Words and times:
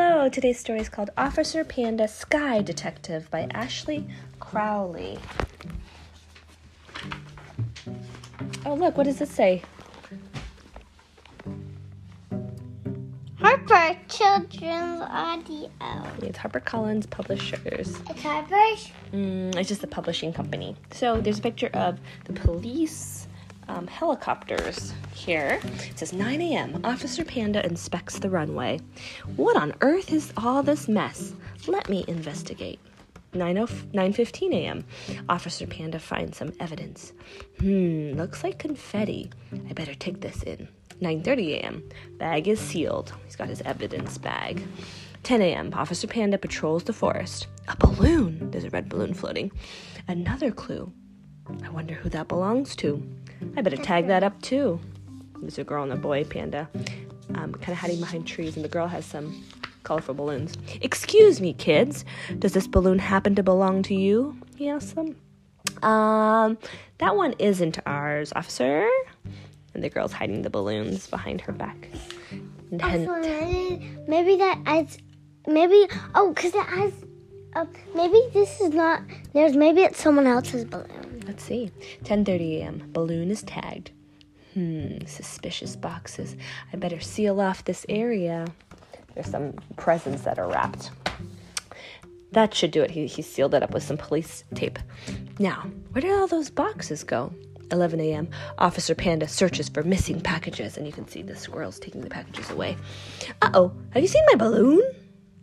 Hello, 0.00 0.28
today's 0.28 0.60
story 0.60 0.78
is 0.78 0.88
called 0.88 1.10
Officer 1.18 1.64
Panda 1.64 2.06
Sky 2.06 2.62
Detective 2.62 3.28
by 3.32 3.48
Ashley 3.50 4.06
Crowley. 4.38 5.18
Oh, 8.64 8.74
look, 8.74 8.96
what 8.96 9.06
does 9.06 9.18
this 9.18 9.28
say? 9.28 9.60
Harper 13.40 13.98
Children's 14.08 15.02
Audio. 15.02 15.68
It's 16.22 16.38
HarperCollins 16.38 17.10
Publishers. 17.10 17.98
It's 18.08 18.22
Harper's? 18.22 18.92
Mm, 19.12 19.56
it's 19.56 19.68
just 19.68 19.80
the 19.80 19.88
publishing 19.88 20.32
company. 20.32 20.76
So 20.92 21.20
there's 21.20 21.40
a 21.40 21.42
picture 21.42 21.70
of 21.74 21.98
the 22.26 22.34
police 22.34 23.26
um, 23.68 23.86
helicopters 23.86 24.92
here. 25.14 25.60
It 25.90 25.98
says 25.98 26.12
9 26.12 26.40
a.m. 26.40 26.80
Officer 26.84 27.24
Panda 27.24 27.64
inspects 27.64 28.18
the 28.18 28.30
runway. 28.30 28.80
What 29.36 29.56
on 29.56 29.74
earth 29.80 30.12
is 30.12 30.32
all 30.36 30.62
this 30.62 30.88
mess? 30.88 31.32
Let 31.66 31.88
me 31.88 32.04
investigate. 32.08 32.80
9.15 33.34 34.54
a.m. 34.54 34.84
Officer 35.28 35.66
Panda 35.66 35.98
finds 35.98 36.38
some 36.38 36.52
evidence. 36.60 37.12
Hmm, 37.60 38.12
looks 38.12 38.42
like 38.42 38.58
confetti. 38.58 39.30
I 39.68 39.72
better 39.74 39.94
take 39.94 40.20
this 40.20 40.42
in. 40.42 40.68
9.30 41.00 41.54
a.m. 41.58 41.88
Bag 42.18 42.48
is 42.48 42.58
sealed. 42.58 43.12
He's 43.24 43.36
got 43.36 43.48
his 43.48 43.60
evidence 43.62 44.18
bag. 44.18 44.62
10 45.24 45.42
a.m. 45.42 45.72
Officer 45.74 46.06
Panda 46.06 46.38
patrols 46.38 46.84
the 46.84 46.92
forest. 46.92 47.46
A 47.68 47.76
balloon. 47.76 48.50
There's 48.50 48.64
a 48.64 48.70
red 48.70 48.88
balloon 48.88 49.14
floating. 49.14 49.52
Another 50.08 50.50
clue. 50.50 50.90
I 51.64 51.68
wonder 51.70 51.94
who 51.94 52.08
that 52.10 52.28
belongs 52.28 52.74
to. 52.76 53.02
I 53.58 53.60
better 53.60 53.76
tag 53.76 54.06
that 54.06 54.22
up 54.22 54.40
too. 54.40 54.78
There's 55.40 55.58
a 55.58 55.64
girl 55.64 55.82
and 55.82 55.92
a 55.92 55.96
boy 55.96 56.22
panda, 56.22 56.68
um, 57.34 57.52
kind 57.54 57.70
of 57.70 57.78
hiding 57.78 57.98
behind 57.98 58.24
trees, 58.24 58.54
and 58.54 58.64
the 58.64 58.68
girl 58.68 58.86
has 58.86 59.04
some 59.04 59.44
colorful 59.82 60.14
balloons. 60.14 60.54
Excuse 60.80 61.40
me, 61.40 61.54
kids. 61.54 62.04
Does 62.38 62.52
this 62.52 62.68
balloon 62.68 63.00
happen 63.00 63.34
to 63.34 63.42
belong 63.42 63.82
to 63.82 63.96
you? 63.96 64.36
He 64.54 64.68
asks 64.68 64.92
them. 64.92 65.16
Um, 65.82 66.56
that 66.98 67.16
one 67.16 67.34
isn't 67.40 67.80
ours, 67.84 68.32
officer. 68.36 68.88
And 69.74 69.82
the 69.82 69.88
girl's 69.88 70.12
hiding 70.12 70.42
the 70.42 70.50
balloons 70.50 71.08
behind 71.08 71.40
her 71.40 71.52
back. 71.52 71.88
And 72.70 72.80
maybe, 74.06 74.36
that 74.36 74.60
adds, 74.66 74.98
maybe, 75.48 75.88
oh, 76.14 76.32
because 76.32 76.54
it 76.54 76.64
has, 76.64 76.92
uh, 77.54 77.64
maybe 77.96 78.22
this 78.32 78.60
is 78.60 78.70
not, 78.70 79.02
there's, 79.32 79.56
maybe 79.56 79.80
it's 79.80 80.00
someone 80.00 80.28
else's 80.28 80.64
balloon. 80.64 81.07
Let's 81.28 81.44
see. 81.44 81.70
10:30 82.04 82.58
a.m. 82.58 82.90
Balloon 82.92 83.30
is 83.30 83.42
tagged. 83.42 83.90
Hmm, 84.54 85.04
suspicious 85.06 85.76
boxes. 85.76 86.34
I 86.72 86.76
better 86.76 87.00
seal 87.00 87.40
off 87.40 87.64
this 87.64 87.84
area. 87.88 88.46
There's 89.14 89.30
some 89.30 89.52
presents 89.76 90.22
that 90.22 90.38
are 90.38 90.48
wrapped. 90.48 90.90
That 92.32 92.54
should 92.54 92.70
do 92.70 92.82
it. 92.82 92.90
He, 92.90 93.06
he 93.06 93.22
sealed 93.22 93.54
it 93.54 93.62
up 93.62 93.72
with 93.72 93.82
some 93.82 93.98
police 93.98 94.44
tape. 94.54 94.78
Now, 95.38 95.70
where 95.92 96.00
did 96.00 96.12
all 96.12 96.26
those 96.26 96.50
boxes 96.50 97.04
go? 97.04 97.32
11 97.70 98.00
a.m. 98.00 98.28
Officer 98.56 98.94
Panda 98.94 99.28
searches 99.28 99.68
for 99.68 99.82
missing 99.82 100.20
packages, 100.20 100.78
and 100.78 100.86
you 100.86 100.92
can 100.92 101.06
see 101.06 101.20
the 101.20 101.36
squirrels 101.36 101.78
taking 101.78 102.00
the 102.00 102.08
packages 102.08 102.50
away. 102.50 102.76
Uh 103.42 103.50
oh, 103.52 103.72
have 103.90 104.02
you 104.02 104.08
seen 104.08 104.24
my 104.28 104.36
balloon? 104.36 104.82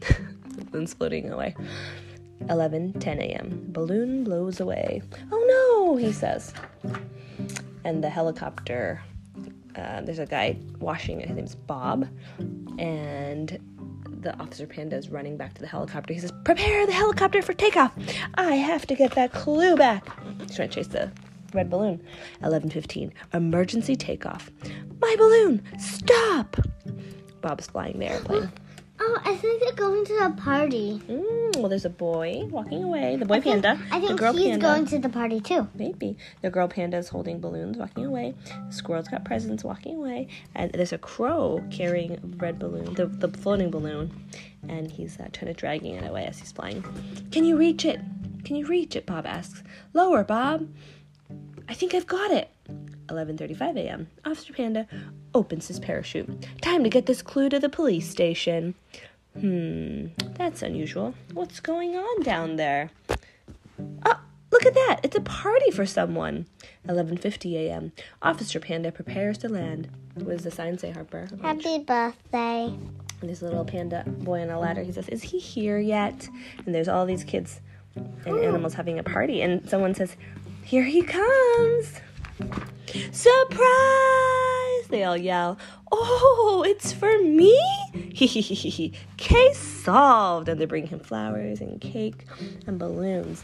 balloon's 0.70 0.94
floating 0.94 1.30
away. 1.30 1.56
11 2.48 2.94
10 2.94 3.20
a.m. 3.20 3.64
Balloon 3.68 4.24
blows 4.24 4.60
away. 4.60 5.02
Oh 5.30 5.44
no, 5.46 5.61
he 5.96 6.12
says. 6.12 6.52
And 7.84 8.02
the 8.02 8.10
helicopter, 8.10 9.02
uh, 9.76 10.00
there's 10.02 10.18
a 10.18 10.26
guy 10.26 10.56
washing 10.78 11.20
it. 11.20 11.28
His 11.28 11.36
name's 11.36 11.54
Bob. 11.54 12.08
And 12.78 13.58
the 14.20 14.38
officer 14.38 14.66
panda 14.66 14.96
is 14.96 15.08
running 15.10 15.36
back 15.36 15.54
to 15.54 15.60
the 15.60 15.66
helicopter. 15.66 16.14
He 16.14 16.20
says, 16.20 16.32
Prepare 16.44 16.86
the 16.86 16.92
helicopter 16.92 17.42
for 17.42 17.52
takeoff. 17.52 17.92
I 18.34 18.54
have 18.54 18.86
to 18.86 18.94
get 18.94 19.12
that 19.12 19.32
clue 19.32 19.76
back. 19.76 20.06
He's 20.40 20.56
trying 20.56 20.68
to 20.68 20.74
chase 20.74 20.86
the 20.88 21.10
red 21.52 21.68
balloon. 21.68 22.02
11:15. 22.42 23.12
Emergency 23.34 23.96
takeoff. 23.96 24.50
My 25.00 25.14
balloon, 25.18 25.62
stop! 25.78 26.56
Bob's 27.40 27.66
flying 27.66 27.98
the 27.98 28.06
airplane. 28.06 28.52
I 29.42 29.44
think 29.44 29.60
they're 29.60 29.72
going 29.72 30.04
to 30.04 30.24
a 30.26 30.30
party. 30.30 31.02
Mm, 31.08 31.56
well, 31.56 31.68
there's 31.68 31.84
a 31.84 31.90
boy 31.90 32.44
walking 32.48 32.84
away. 32.84 33.16
The 33.16 33.24
boy 33.24 33.40
panda. 33.40 33.76
I 33.90 33.98
the 33.98 34.06
think 34.06 34.20
girl 34.20 34.32
he's 34.34 34.50
panda. 34.50 34.64
going 34.64 34.86
to 34.86 35.00
the 35.00 35.08
party 35.08 35.40
too. 35.40 35.66
Maybe. 35.74 36.16
The 36.42 36.50
girl 36.50 36.68
panda 36.68 36.98
is 36.98 37.08
holding 37.08 37.40
balloons, 37.40 37.76
walking 37.76 38.06
away. 38.06 38.34
The 38.68 38.72
squirrel's 38.72 39.08
got 39.08 39.24
presents, 39.24 39.64
walking 39.64 39.96
away. 39.96 40.28
And 40.54 40.70
there's 40.70 40.92
a 40.92 40.98
crow 40.98 41.60
carrying 41.72 42.12
a 42.12 42.20
red 42.36 42.60
balloon, 42.60 42.94
the, 42.94 43.06
the 43.06 43.26
floating 43.36 43.72
balloon. 43.72 44.12
And 44.68 44.88
he's 44.92 45.18
uh, 45.18 45.26
trying 45.32 45.52
to 45.52 45.54
dragging 45.54 45.96
it 45.96 46.08
away 46.08 46.24
as 46.24 46.38
he's 46.38 46.52
flying. 46.52 46.84
Can 47.32 47.44
you 47.44 47.56
reach 47.56 47.84
it? 47.84 47.98
Can 48.44 48.54
you 48.54 48.66
reach 48.68 48.94
it? 48.94 49.06
Bob 49.06 49.26
asks. 49.26 49.64
Lower, 49.92 50.22
Bob. 50.22 50.68
I 51.68 51.74
think 51.74 51.94
I've 51.94 52.06
got 52.06 52.30
it. 52.30 52.48
11:35 53.08 53.76
a.m. 53.76 54.06
Officer 54.24 54.52
Panda 54.52 54.86
opens 55.34 55.66
his 55.66 55.80
parachute. 55.80 56.46
Time 56.60 56.84
to 56.84 56.88
get 56.88 57.06
this 57.06 57.22
clue 57.22 57.48
to 57.48 57.58
the 57.58 57.68
police 57.68 58.08
station. 58.08 58.76
Hmm, 59.38 60.06
that's 60.34 60.62
unusual. 60.62 61.14
What's 61.32 61.60
going 61.60 61.96
on 61.96 62.22
down 62.22 62.56
there? 62.56 62.90
Oh, 64.04 64.20
look 64.50 64.66
at 64.66 64.74
that. 64.74 65.00
It's 65.02 65.16
a 65.16 65.20
party 65.20 65.70
for 65.70 65.86
someone. 65.86 66.46
11:50 66.86 67.54
a.m. 67.54 67.92
Officer 68.20 68.60
Panda 68.60 68.92
prepares 68.92 69.38
to 69.38 69.48
land. 69.48 69.88
What 70.14 70.28
does 70.28 70.44
the 70.44 70.50
sign 70.50 70.78
say, 70.78 70.90
Harper? 70.90 71.28
Happy 71.40 71.78
birthday. 71.78 72.64
And 72.66 73.28
there's 73.28 73.40
a 73.40 73.44
little 73.44 73.64
panda 73.64 74.04
boy 74.06 74.42
on 74.42 74.50
a 74.50 74.58
ladder. 74.58 74.82
He 74.82 74.92
says, 74.92 75.08
"Is 75.08 75.22
he 75.22 75.38
here 75.38 75.78
yet?" 75.78 76.28
And 76.66 76.74
there's 76.74 76.88
all 76.88 77.06
these 77.06 77.24
kids 77.24 77.60
and 77.94 78.38
animals 78.38 78.74
having 78.74 78.98
a 78.98 79.02
party. 79.02 79.40
And 79.42 79.68
someone 79.68 79.94
says, 79.94 80.16
"Here 80.64 80.84
he 80.84 81.02
comes!" 81.02 82.00
Surprise! 83.12 84.31
They 84.92 85.04
all 85.04 85.16
yell. 85.16 85.58
Oh, 85.90 86.64
it's 86.66 86.92
for 86.92 87.18
me! 87.22 87.58
Case 89.16 89.58
solved! 89.58 90.48
And 90.50 90.60
they 90.60 90.66
bring 90.66 90.86
him 90.86 91.00
flowers 91.00 91.60
and 91.62 91.80
cake 91.80 92.26
and 92.66 92.78
balloons. 92.78 93.42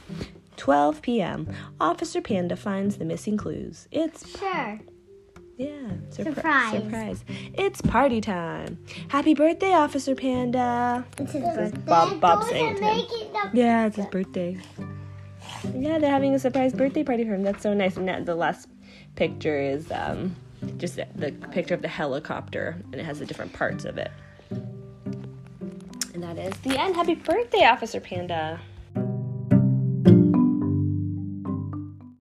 12 0.58 1.00
p.m. 1.00 1.48
Officer 1.80 2.20
Panda 2.20 2.54
finds 2.54 2.98
the 2.98 3.06
missing 3.06 3.38
clues. 3.38 3.88
It's 3.90 4.28
Sure. 4.38 4.78
yeah, 5.56 5.68
surpri- 6.10 6.34
Surprise. 6.34 6.82
Surprise. 6.82 7.24
It's 7.54 7.80
party 7.80 8.20
time. 8.20 8.78
Happy 9.08 9.32
birthday, 9.32 9.72
Officer 9.72 10.14
Panda. 10.14 11.06
It's 11.16 11.32
his 11.32 11.42
birthday. 11.42 11.78
Bob- 11.86 12.20
Bob 12.20 12.44
saying 12.44 12.76
it 12.76 12.82
him. 12.82 13.50
Yeah, 13.54 13.86
it's 13.86 13.96
his 13.96 14.06
birthday. 14.06 14.58
Yeah, 15.74 15.98
they're 15.98 16.10
having 16.10 16.34
a 16.34 16.38
surprise 16.38 16.74
birthday 16.74 17.04
party 17.04 17.24
for 17.24 17.34
him. 17.34 17.42
That's 17.42 17.62
so 17.62 17.72
nice. 17.72 17.96
And 17.96 18.06
that, 18.08 18.26
the 18.26 18.34
last 18.34 18.68
picture 19.16 19.58
is 19.58 19.90
um, 19.90 20.36
just 20.76 20.96
the, 20.96 21.06
the 21.14 21.32
picture 21.48 21.74
of 21.74 21.82
the 21.82 21.88
helicopter, 21.88 22.76
and 22.92 23.00
it 23.00 23.04
has 23.04 23.18
the 23.18 23.26
different 23.26 23.52
parts 23.52 23.84
of 23.84 23.98
it. 23.98 24.10
And 24.50 26.22
that 26.22 26.38
is 26.38 26.56
the 26.58 26.78
end. 26.78 26.96
Happy 26.96 27.14
birthday, 27.14 27.64
Officer 27.64 28.00
Panda. 28.00 28.60